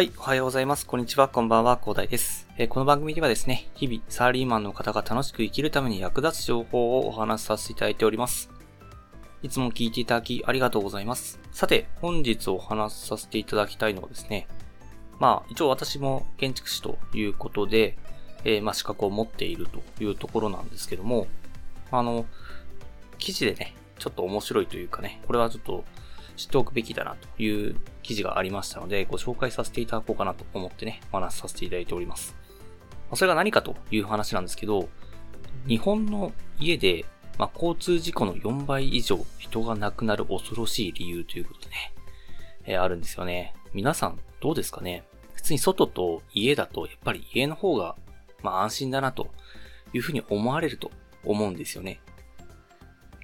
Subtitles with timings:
[0.00, 0.86] はい、おはようございます。
[0.86, 2.48] こんにちは、こんばんは、広大です。
[2.56, 8.48] えー、この番組ではですね、日々、サラリーマンの方が楽しく生きるために役立つ情報をお話しさせていただいております。
[9.42, 11.38] いつも聞いていただきありがとうございます。
[11.52, 14.48] さて、本日お話しさせていただきたいのはですね、
[15.18, 17.98] まあ、一応私も建築士ということで、
[18.44, 21.26] えー、まあ、資格を持っているというところなんですけども、
[21.90, 22.24] あの、
[23.18, 25.84] 記事でね、ちょっと面白いというかね、これはちょっと
[26.40, 32.34] 知っておくべきだなという記事がありましたので、ご紹介させていただこうかなと思ってね、お話しさせていただいております。
[33.14, 34.88] それが何かという話なんですけど、
[35.68, 37.04] 日本の家で、
[37.36, 41.92] まあ、交通事故の4倍以上人が亡くなる恐ろしい理由ということでね、
[42.64, 43.54] えー、あるんですよね。
[43.74, 45.04] 皆さんどうですかね？
[45.34, 47.96] 普通に外と家だと、やっぱり家の方が、
[48.42, 49.28] まあ安心だなと
[49.92, 50.90] いうふうに思われると
[51.24, 52.00] 思うんですよね。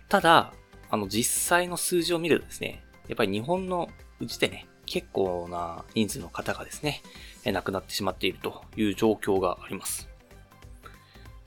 [0.09, 0.53] ただ、
[0.91, 3.89] あの実際の数字を見るとですね、やっぱり日本の
[4.21, 7.03] うちでね、結構な人数の方がですね、
[7.45, 10.09] 亡くなってしまっているという状況があります。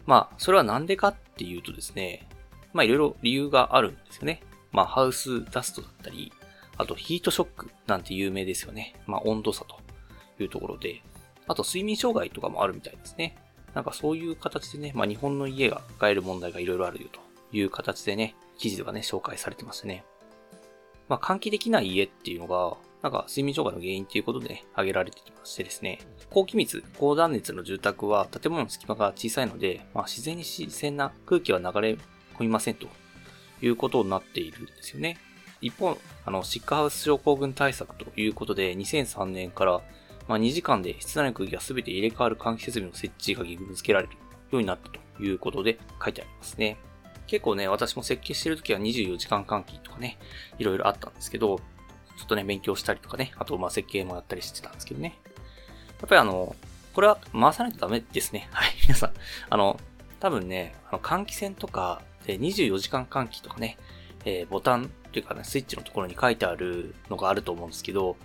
[0.05, 2.27] まあ、それはなんでかっていうとですね、
[2.73, 4.43] まあいろいろ理由があるんですよね。
[4.71, 6.31] まあハウスダストだったり、
[6.77, 8.95] あとヒートショックなんて有名ですよね。
[9.05, 9.77] まあ温度差と
[10.39, 11.01] いうところで、
[11.47, 13.37] あと睡眠障害とかもあるみたいですね。
[13.73, 17.19] なんかそういう形でね、まあ日本の家が抱える問題がいろいろあるよと
[17.51, 20.03] いう形でね、記事ではね、紹介されてましたね。
[21.09, 31.97] まあ、換気できない家っていうのが、なんか睡眠障害の原因っていうことでね、挙げられてきましてですね、高気密、高断熱の住宅は建物の隙間が小さいので、まあ、自然に自然な空気は流れ
[32.35, 32.87] 込みませんと
[33.61, 35.17] いうことになっているんですよね。
[35.61, 39.81] 一方、あの、シックハウス症候群対策ということで、2003年から、
[40.27, 44.13] まあ、2時間で室内の空気が全て入れ替わる換気設備の設置が義務付けられる
[44.51, 46.77] ようになったということで書いてありますね。
[47.29, 50.17] 結構ね、私も設計してるときは24時間換気とかね、
[50.57, 51.59] いろいろあったんですけど、
[52.17, 55.19] ちょっとね、勉強したりとかね、あと、ま、設計もやったりしてたんですけどね。
[55.99, 56.55] やっぱりあの、
[56.93, 58.49] これは回さないとダメですね。
[58.51, 59.13] はい、皆さん。
[59.51, 59.79] あの、
[60.19, 63.77] 多分ね、あの換気扇とか24時間換気とかね、
[64.25, 68.17] えー、ボタンっていうかね、スイッチのところに書いてあるのがあると思うんですけど、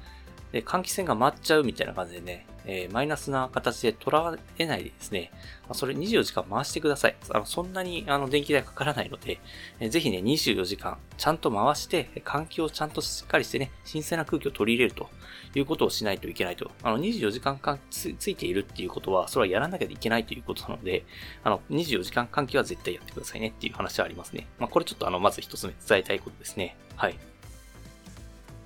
[0.50, 5.30] で、換気扇が回っちゃうみたいな感じでね、えー、マイナスな形で捉えないでですね、
[5.72, 7.16] それ24時間回してください。
[7.30, 9.40] あのそんなにあの電気代かからないので、
[9.80, 15.08] えー、ぜひね、24時間ちゃんと回して、換気をちゃんとしっかりしてね、新鮮な空気を取り入れると
[15.54, 16.70] いうことをしないといけないと。
[16.82, 21.04] あの、24時間間つついているっていうことは、それはやらなきゃいけないということなので、
[21.42, 24.46] あの、24時間換気は絶対やってくださいねっていう話はありますね。
[24.58, 26.76] まあ、これちょっとあの、まず一つ目伝えたいことですね。
[26.96, 27.18] はい。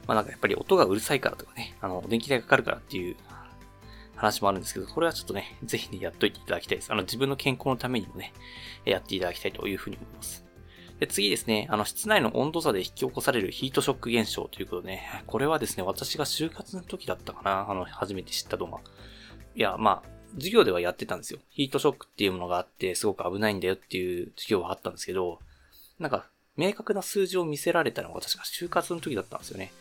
[0.07, 3.17] まあなんかやっぱり音がうるさいからとかね、あの、電気代かかるからっていう
[4.19, 6.93] 話もあるんですけど、これはちょっとね、ぜひね、やっといていただきたいです。
[6.93, 8.33] あの、自分の健康のためにもね、
[8.84, 10.45] やっていただきたいというふうに思います。
[10.99, 18.81] で、次ですね、あの、室内の温度差で引き起こされるヒートショック現象ということでね、これはですね、私が就活の時だったかな、あの、初めて知った動画。
[19.55, 21.39] いや、まあ、授業ではやってたんですよ。
[21.50, 25.39] ヒートショックっていうものがあって、すごく危ないんだよっていう授業はあったんですけど、
[26.00, 26.27] なんか、
[26.59, 29.73] 明確な数字を見せられたのが確か就活の時だったんですよね。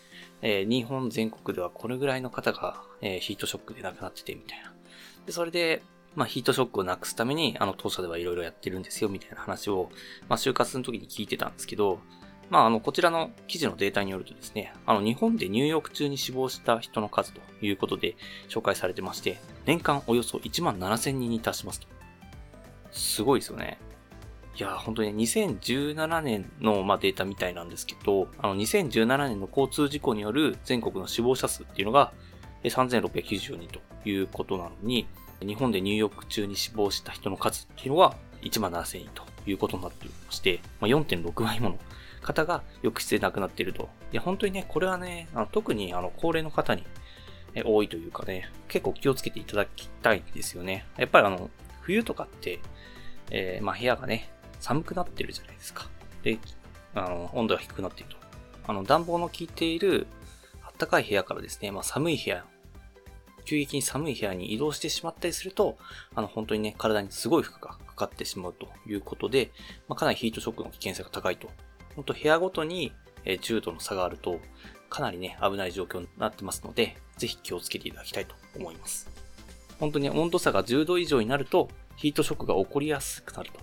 [0.42, 4.72] えー、日本全国ではこれぐらいの方が、えー、ヒートショックで亡くなっててみたいな。
[5.26, 5.82] で、それで、
[6.16, 9.90] まあ、ヒートショックをなくすために、あの、当社ではいろいろやってるんですよ、みたいな話を、
[10.30, 12.00] まあ、就活の時に聞いてたんですけど、
[12.50, 18.16] まあ、あの、こちらの記事のデータによるとですね、あの、日本で入浴中に死亡した人の数ということで
[18.50, 21.88] 紹介されてまして、年間およそ1万7000人に達しますと。
[22.92, 23.80] すごいですよね。
[24.58, 32.12] いや、本当に2017年の、まあ、データみたいなんですけど、あの、2017年の交通事故による全国の死亡者数っていうのが、
[32.64, 33.80] 3690人と
[34.10, 35.08] いうことなのに、
[35.42, 41.78] 日本で入浴中に死亡した人の数っていうのは1万7000人ということになっていまして、まあ、4.6倍もの
[42.22, 43.90] 方が浴室で亡くなっていると。
[44.12, 46.84] いや、本当にね、これはね、あの特にあの高齢の方に
[47.64, 50.86] 多いというかね、結構気をつけていただきたいんですよね。
[50.98, 51.50] やっぱりあの、
[51.82, 52.60] 冬とかって、
[53.30, 55.88] えー、まあ部屋がね、寒くなってるじゃないですか。
[56.24, 56.40] で、
[56.94, 58.18] あの、温度が低くなっていると。
[58.68, 60.08] あの、暖房の効いている
[60.78, 62.46] 暖かい部屋からですね、まあ寒い部屋、
[63.46, 65.78] 急激に寒い部屋に移動してしまったりすると、
[66.14, 69.52] あの、本当にね、体にすごい負荷がかかってしまうということで、
[69.88, 71.50] まあ、かなりヒートショックの危険性が高いと。
[71.96, 72.92] 本当部屋ごとに
[73.26, 74.40] 10度の差があると、
[74.90, 79.10] かなりね、危ない状況になってますので、ぜひ気をつけていただきたいと思います。
[79.80, 83.60] 本当に温度差が10度以上になると、ヒートショックが起こりやすくなると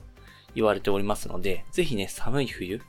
[0.54, 2.80] 言われておりますので、ぜひね、寒い冬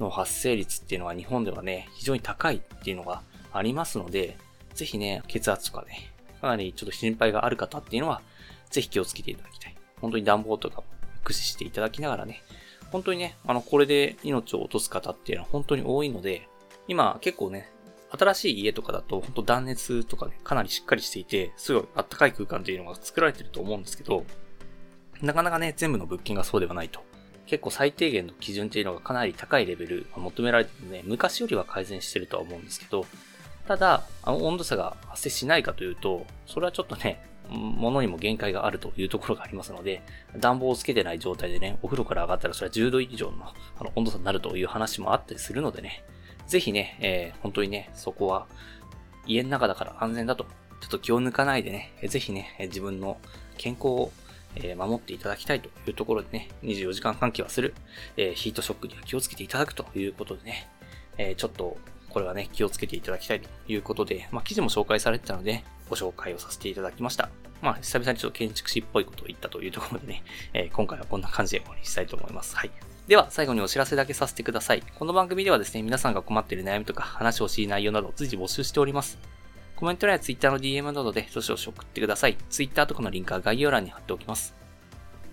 [0.00, 3.22] の発生率っていうのは日本ではね、非常に高いっていうのが
[3.52, 4.36] ありますので、
[4.74, 8.22] ぜひね、血圧とかね、かなりちょっと心配がある方っていうのは、
[8.70, 9.76] ぜひ気をつけていただきたい。
[10.00, 10.84] 本当に暖房とかも
[11.22, 12.42] 駆使していただきながらね、
[12.90, 16.48] 本当にね、あの、これで命を落とす方っていうのは本当に多いので、
[16.86, 17.70] 今結構ね、
[18.10, 24.24] 新しい家とかだと、本当断熱とかね、かなりしっかりしていて、すごい暖かい空間っていうのが作られてると思うんですけど、
[25.22, 27.02] なかなかね、全部の物件がそうではないと。
[27.46, 33.06] 結構最低限の基準っていうのがかなり高いレベル求められてるね、昔よりは改善してるとは思うんですけど、
[33.66, 40.02] ただ、あの温度差が発生しないかというと、それはちょっとね、ものにも限界があるというところがありますので、
[40.36, 43.46] 暖房をつけてない状態でね、お風呂から上がったらそれは10度以上の
[43.78, 46.04] あの温度差になるという話もあったりするのでね、
[46.46, 48.46] ぜひね、えー、本当にね、そこは
[49.26, 50.44] 家の中だから安全だと、
[50.80, 53.18] ちょっと気を抜かないでね、ぜひね、自分の
[53.56, 54.12] 健康を
[54.56, 57.74] え守っていただきたいというところでね、24時間換気はする、
[58.16, 60.68] えヒートショックには気をつけていただくということでね、
[61.18, 61.76] えちょっと
[62.10, 67.30] これはね、気をつけていただきたいということで、まあ、記事も紹介されてたので、ご紹介をさせていただきました。
[67.60, 70.22] まあ、久々にちょっと建築士っぽいことを言ったというところでね、
[70.54, 72.56] えー、今回はこんな感じで終わりにしたいと思います。
[72.56, 72.70] はい。
[73.06, 74.82] では、最後にお知らせだけさせてください。
[74.98, 79.18] この番組ではですね、皆さんが困っている悩みとか話をしい内容など随時募集しております。
[79.78, 82.36] コメント欄や Twitter の DM などでどしどし送ってください。
[82.50, 84.56] Twitter とかのリンクは概要欄に貼っておきます。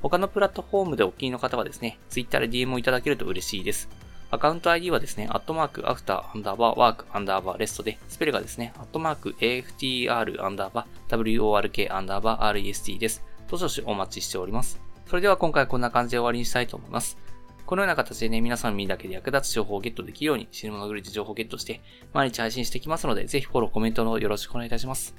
[0.04, 3.90] 他のプラットフォームでお気に入りの方はですね、Twitter で DM をいただけると嬉しいです。
[4.30, 13.24] アカウント ID はですね、アットマーク、アフター、アンダーバー、ワーク、アンダーバー、レストで、スペルがですね、アットマーク、AFTR、アンダーバー、WORK、アンダーバー、REST です。
[13.50, 14.80] どしどしお待ちしております。
[15.08, 17.18] それでは今回はこんな感じで終わりにしたいと思います。
[17.66, 21.82] このような形でね、皆さん見るだけで役立つ情報をゲットできるように、死ぬものグリッジ情報をゲットして、
[22.14, 25.16] 毎日配信していきますので、ぜひフォロー、コメントのよろしくお願いいたします。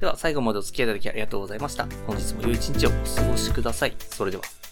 [0.00, 1.86] では、最後までお付き合いいただきありがとうございました。
[2.06, 3.94] 本日も良い一日をお過ごしください。
[3.98, 4.65] それでは。